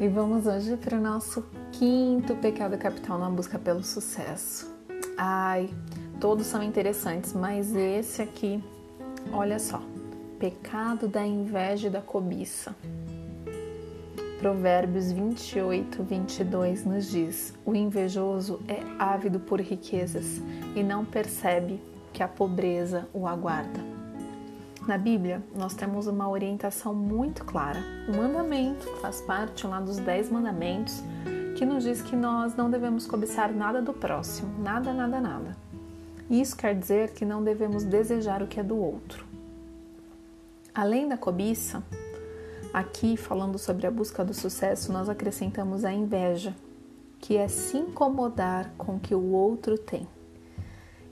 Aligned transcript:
E 0.00 0.06
vamos 0.06 0.46
hoje 0.46 0.76
para 0.76 0.96
o 0.96 1.00
nosso 1.00 1.44
quinto 1.72 2.36
pecado 2.36 2.78
capital 2.78 3.18
na 3.18 3.28
busca 3.28 3.58
pelo 3.58 3.82
sucesso. 3.82 4.72
Ai, 5.16 5.68
todos 6.20 6.46
são 6.46 6.62
interessantes, 6.62 7.32
mas 7.32 7.74
esse 7.74 8.22
aqui, 8.22 8.62
olha 9.32 9.58
só, 9.58 9.82
pecado 10.38 11.08
da 11.08 11.26
inveja 11.26 11.88
e 11.88 11.90
da 11.90 12.00
cobiça. 12.00 12.76
Provérbios 14.38 15.10
28, 15.10 16.04
22 16.04 16.84
nos 16.84 17.10
diz: 17.10 17.52
O 17.66 17.74
invejoso 17.74 18.60
é 18.68 18.80
ávido 19.00 19.40
por 19.40 19.60
riquezas 19.60 20.40
e 20.76 20.82
não 20.84 21.04
percebe 21.04 21.82
que 22.12 22.22
a 22.22 22.28
pobreza 22.28 23.08
o 23.12 23.26
aguarda. 23.26 23.97
Na 24.88 24.96
Bíblia, 24.96 25.42
nós 25.54 25.74
temos 25.74 26.06
uma 26.06 26.30
orientação 26.30 26.94
muito 26.94 27.44
clara, 27.44 27.78
um 28.08 28.16
mandamento 28.16 28.86
que 28.86 29.00
faz 29.00 29.20
parte 29.20 29.66
lá 29.66 29.80
dos 29.80 29.98
Dez 29.98 30.30
Mandamentos, 30.30 31.02
que 31.58 31.66
nos 31.66 31.84
diz 31.84 32.00
que 32.00 32.16
nós 32.16 32.56
não 32.56 32.70
devemos 32.70 33.06
cobiçar 33.06 33.52
nada 33.52 33.82
do 33.82 33.92
próximo, 33.92 34.48
nada, 34.62 34.90
nada, 34.94 35.20
nada. 35.20 35.54
Isso 36.30 36.56
quer 36.56 36.74
dizer 36.74 37.10
que 37.10 37.26
não 37.26 37.44
devemos 37.44 37.84
desejar 37.84 38.42
o 38.42 38.46
que 38.46 38.60
é 38.60 38.62
do 38.62 38.78
outro. 38.78 39.26
Além 40.74 41.06
da 41.06 41.18
cobiça, 41.18 41.82
aqui 42.72 43.14
falando 43.14 43.58
sobre 43.58 43.86
a 43.86 43.90
busca 43.90 44.24
do 44.24 44.32
sucesso, 44.32 44.90
nós 44.90 45.10
acrescentamos 45.10 45.84
a 45.84 45.92
inveja, 45.92 46.56
que 47.18 47.36
é 47.36 47.46
se 47.46 47.76
incomodar 47.76 48.72
com 48.78 48.96
o 48.96 49.00
que 49.00 49.14
o 49.14 49.32
outro 49.32 49.76
tem. 49.76 50.08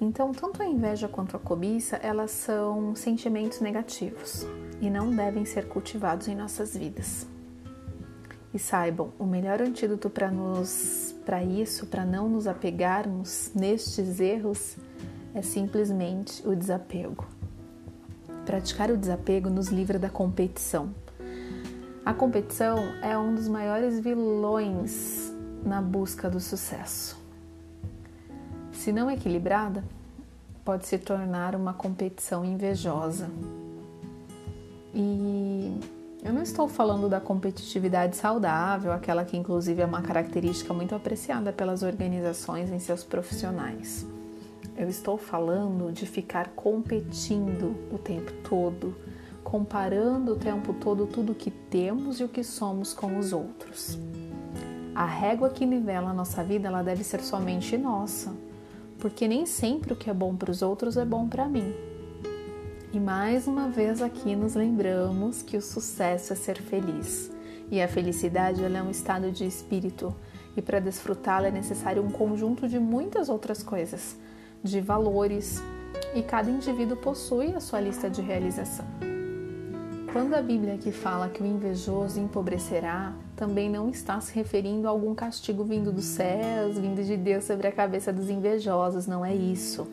Então, 0.00 0.32
tanto 0.32 0.62
a 0.62 0.66
inveja 0.66 1.08
quanto 1.08 1.36
a 1.36 1.40
cobiça, 1.40 1.96
elas 1.96 2.30
são 2.30 2.94
sentimentos 2.94 3.60
negativos 3.60 4.46
e 4.80 4.90
não 4.90 5.10
devem 5.10 5.44
ser 5.44 5.68
cultivados 5.68 6.28
em 6.28 6.34
nossas 6.34 6.76
vidas. 6.76 7.26
E 8.52 8.58
saibam, 8.58 9.12
o 9.18 9.24
melhor 9.24 9.60
antídoto 9.60 10.08
para 10.08 10.30
nos 10.30 11.14
para 11.24 11.42
isso, 11.42 11.86
para 11.86 12.04
não 12.04 12.28
nos 12.28 12.46
apegarmos 12.46 13.50
nestes 13.54 14.20
erros, 14.20 14.76
é 15.34 15.42
simplesmente 15.42 16.46
o 16.46 16.54
desapego. 16.54 17.26
Praticar 18.44 18.90
o 18.90 18.96
desapego 18.96 19.48
nos 19.48 19.68
livra 19.68 19.98
da 19.98 20.10
competição. 20.10 20.94
A 22.04 22.12
competição 22.12 22.76
é 23.02 23.16
um 23.16 23.34
dos 23.34 23.48
maiores 23.48 23.98
vilões 23.98 25.32
na 25.64 25.80
busca 25.80 26.28
do 26.28 26.38
sucesso. 26.38 27.23
Se 28.84 28.92
não 28.92 29.10
equilibrada, 29.10 29.82
pode 30.62 30.86
se 30.86 30.98
tornar 30.98 31.56
uma 31.56 31.72
competição 31.72 32.44
invejosa. 32.44 33.30
E 34.94 35.80
eu 36.22 36.34
não 36.34 36.42
estou 36.42 36.68
falando 36.68 37.08
da 37.08 37.18
competitividade 37.18 38.14
saudável, 38.14 38.92
aquela 38.92 39.24
que 39.24 39.38
inclusive 39.38 39.80
é 39.80 39.86
uma 39.86 40.02
característica 40.02 40.74
muito 40.74 40.94
apreciada 40.94 41.50
pelas 41.50 41.82
organizações 41.82 42.70
em 42.70 42.78
seus 42.78 43.02
profissionais. 43.02 44.06
Eu 44.76 44.86
estou 44.86 45.16
falando 45.16 45.90
de 45.90 46.04
ficar 46.04 46.48
competindo 46.48 47.74
o 47.90 47.96
tempo 47.96 48.32
todo, 48.46 48.94
comparando 49.42 50.34
o 50.34 50.36
tempo 50.36 50.74
todo 50.74 51.06
tudo 51.06 51.34
que 51.34 51.50
temos 51.50 52.20
e 52.20 52.24
o 52.24 52.28
que 52.28 52.44
somos 52.44 52.92
com 52.92 53.16
os 53.18 53.32
outros. 53.32 53.98
A 54.94 55.06
régua 55.06 55.48
que 55.48 55.64
nivela 55.64 56.10
a 56.10 56.12
nossa 56.12 56.44
vida, 56.44 56.68
ela 56.68 56.82
deve 56.82 57.02
ser 57.02 57.22
somente 57.22 57.78
nossa 57.78 58.30
porque 59.04 59.28
nem 59.28 59.44
sempre 59.44 59.92
o 59.92 59.96
que 59.96 60.08
é 60.08 60.14
bom 60.14 60.34
para 60.34 60.50
os 60.50 60.62
outros 60.62 60.96
é 60.96 61.04
bom 61.04 61.28
para 61.28 61.46
mim. 61.46 61.74
E 62.90 62.98
mais 62.98 63.46
uma 63.46 63.68
vez 63.68 64.00
aqui 64.00 64.34
nos 64.34 64.54
lembramos 64.54 65.42
que 65.42 65.58
o 65.58 65.60
sucesso 65.60 66.32
é 66.32 66.36
ser 66.36 66.56
feliz. 66.56 67.30
E 67.70 67.82
a 67.82 67.86
felicidade 67.86 68.64
é 68.64 68.82
um 68.82 68.90
estado 68.90 69.30
de 69.30 69.44
espírito, 69.44 70.16
e 70.56 70.62
para 70.62 70.80
desfrutá-la 70.80 71.48
é 71.48 71.50
necessário 71.50 72.02
um 72.02 72.10
conjunto 72.10 72.66
de 72.66 72.78
muitas 72.78 73.28
outras 73.28 73.62
coisas, 73.62 74.16
de 74.62 74.80
valores, 74.80 75.62
e 76.14 76.22
cada 76.22 76.50
indivíduo 76.50 76.96
possui 76.96 77.54
a 77.54 77.60
sua 77.60 77.82
lista 77.82 78.08
de 78.08 78.22
realização. 78.22 78.86
Quando 80.14 80.34
a 80.34 80.40
Bíblia 80.40 80.74
aqui 80.74 80.92
fala 80.92 81.28
que 81.28 81.42
o 81.42 81.46
invejoso 81.46 82.20
empobrecerá, 82.20 83.12
também 83.34 83.68
não 83.68 83.90
está 83.90 84.20
se 84.20 84.32
referindo 84.32 84.86
a 84.86 84.90
algum 84.92 85.12
castigo 85.12 85.64
vindo 85.64 85.90
dos 85.90 86.04
céus, 86.04 86.78
vindo 86.78 87.02
de 87.02 87.16
Deus 87.16 87.42
sobre 87.42 87.66
a 87.66 87.72
cabeça 87.72 88.12
dos 88.12 88.30
invejosos, 88.30 89.08
não 89.08 89.24
é 89.24 89.34
isso. 89.34 89.88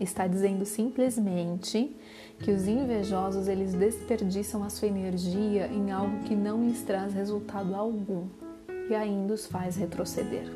Está 0.00 0.26
dizendo 0.26 0.64
simplesmente 0.64 1.94
que 2.38 2.50
os 2.50 2.66
invejosos 2.66 3.46
eles 3.46 3.74
desperdiçam 3.74 4.64
a 4.64 4.70
sua 4.70 4.88
energia 4.88 5.66
em 5.66 5.90
algo 5.90 6.20
que 6.20 6.34
não 6.34 6.64
lhes 6.64 6.80
traz 6.80 7.12
resultado 7.12 7.74
algum 7.74 8.26
e 8.88 8.94
ainda 8.94 9.34
os 9.34 9.46
faz 9.46 9.76
retroceder. 9.76 10.50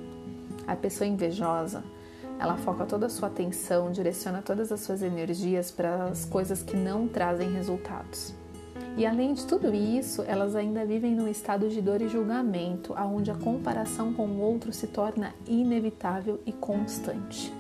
A 0.67 0.75
pessoa 0.75 1.07
invejosa, 1.07 1.85
ela 2.41 2.57
foca 2.57 2.87
toda 2.87 3.05
a 3.05 3.11
sua 3.11 3.29
atenção, 3.29 3.93
direciona 3.93 4.41
todas 4.41 4.73
as 4.73 4.81
suas 4.81 5.03
energias 5.03 5.71
para 5.71 6.07
as 6.07 6.25
coisas 6.25 6.63
que 6.63 6.79
não 6.79 7.07
trazem 7.07 7.53
resultados. 7.53 8.41
E 8.97 9.07
além 9.07 9.33
de 9.33 9.47
tudo 9.47 9.75
isso, 9.75 10.23
elas 10.23 10.55
ainda 10.55 10.85
vivem 10.85 11.15
num 11.15 11.27
estado 11.27 11.69
de 11.69 11.81
dor 11.81 12.03
e 12.03 12.09
julgamento, 12.09 12.95
onde 12.95 13.31
a 13.31 13.35
comparação 13.35 14.13
com 14.13 14.27
o 14.27 14.41
outro 14.41 14.73
se 14.73 14.87
torna 14.87 15.35
inevitável 15.47 16.41
e 16.45 16.53
constante. 16.53 17.53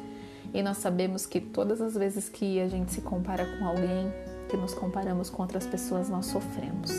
E 0.53 0.62
nós 0.62 0.76
sabemos 0.76 1.25
que 1.25 1.41
todas 1.41 1.81
as 1.81 1.94
vezes 1.94 2.28
que 2.28 2.60
a 2.60 2.69
gente 2.69 2.92
se 2.92 3.00
compara 3.00 3.47
com 3.59 3.66
alguém, 3.66 4.12
que 4.50 4.56
nos 4.56 4.75
comparamos 4.75 5.31
com 5.31 5.42
outras 5.42 5.66
pessoas, 5.66 6.10
nós 6.10 6.26
sofremos. 6.26 6.92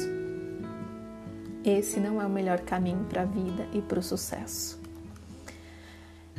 Esse 1.64 2.00
não 2.00 2.20
é 2.20 2.26
o 2.26 2.30
melhor 2.30 2.62
caminho 2.62 3.06
para 3.06 3.22
a 3.22 3.26
vida 3.26 3.68
e 3.72 3.82
para 3.82 4.00
o 4.00 4.04
sucesso. 4.04 4.83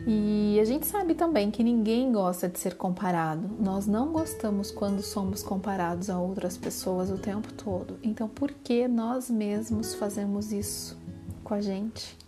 E 0.07 0.59
a 0.61 0.65
gente 0.65 0.87
sabe 0.87 1.15
também 1.15 1.51
que 1.51 1.63
ninguém 1.63 2.13
gosta 2.13 2.49
de 2.49 2.59
ser 2.59 2.77
comparado. 2.77 3.49
Nós 3.59 3.87
não 3.87 4.13
gostamos 4.13 4.71
quando 4.71 5.03
somos 5.03 5.43
comparados 5.43 6.11
a 6.11 6.19
outras 6.19 6.57
pessoas 6.59 7.11
o 7.11 7.17
tempo 7.17 7.53
todo. 7.55 7.99
Então, 8.03 8.29
por 8.29 8.51
que 8.51 8.87
nós 8.87 9.31
mesmos 9.31 9.95
fazemos 9.95 10.53
isso 10.53 10.99
com 11.43 11.55
a 11.55 11.61
gente? 11.61 12.19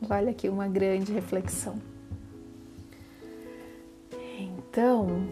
Vale 0.00 0.30
aqui 0.30 0.48
uma 0.48 0.68
grande 0.68 1.12
reflexão. 1.12 1.76
Então, 4.38 5.26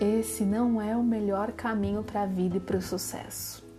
esse 0.00 0.44
não 0.44 0.80
é 0.80 0.96
o 0.96 1.02
melhor 1.02 1.52
caminho 1.52 2.02
para 2.02 2.22
a 2.22 2.26
vida 2.26 2.58
e 2.58 2.60
para 2.60 2.76
o 2.76 2.82
sucesso. 2.82 3.69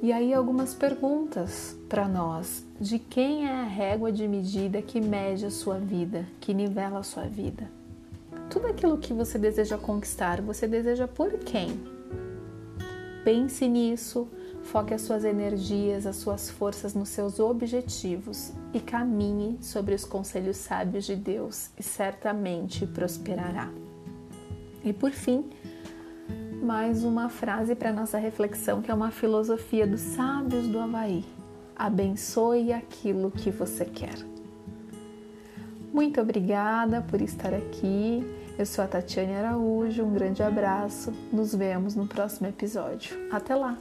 E 0.00 0.12
aí 0.12 0.32
algumas 0.32 0.74
perguntas 0.74 1.76
para 1.88 2.06
nós. 2.06 2.64
De 2.80 3.00
quem 3.00 3.48
é 3.48 3.52
a 3.52 3.64
régua 3.64 4.12
de 4.12 4.28
medida 4.28 4.80
que 4.80 5.00
mede 5.00 5.44
a 5.44 5.50
sua 5.50 5.78
vida, 5.78 6.24
que 6.40 6.54
nivela 6.54 7.00
a 7.00 7.02
sua 7.02 7.24
vida? 7.24 7.68
Tudo 8.48 8.68
aquilo 8.68 8.98
que 8.98 9.12
você 9.12 9.36
deseja 9.38 9.76
conquistar, 9.76 10.40
você 10.40 10.68
deseja 10.68 11.08
por 11.08 11.32
quem? 11.40 11.80
Pense 13.24 13.66
nisso, 13.66 14.28
foque 14.62 14.94
as 14.94 15.02
suas 15.02 15.24
energias, 15.24 16.06
as 16.06 16.16
suas 16.16 16.48
forças 16.48 16.94
nos 16.94 17.08
seus 17.08 17.40
objetivos 17.40 18.52
e 18.72 18.78
caminhe 18.78 19.58
sobre 19.60 19.96
os 19.96 20.04
conselhos 20.04 20.58
sábios 20.58 21.06
de 21.06 21.16
Deus 21.16 21.70
e 21.76 21.82
certamente 21.82 22.86
prosperará. 22.86 23.68
E 24.84 24.92
por 24.92 25.10
fim, 25.10 25.44
mais 26.62 27.04
uma 27.04 27.28
frase 27.28 27.74
para 27.74 27.92
nossa 27.92 28.18
reflexão, 28.18 28.82
que 28.82 28.90
é 28.90 28.94
uma 28.94 29.10
filosofia 29.10 29.86
dos 29.86 30.00
sábios 30.00 30.66
do 30.66 30.78
Havaí. 30.78 31.24
Abençoe 31.76 32.72
aquilo 32.72 33.30
que 33.30 33.50
você 33.50 33.84
quer. 33.84 34.16
Muito 35.92 36.20
obrigada 36.20 37.00
por 37.00 37.20
estar 37.20 37.54
aqui. 37.54 38.24
Eu 38.58 38.66
sou 38.66 38.84
a 38.84 38.88
Tatiane 38.88 39.34
Araújo, 39.34 40.04
um 40.04 40.12
grande 40.12 40.42
abraço. 40.42 41.12
Nos 41.32 41.54
vemos 41.54 41.94
no 41.94 42.06
próximo 42.06 42.48
episódio. 42.48 43.16
Até 43.30 43.54
lá! 43.54 43.78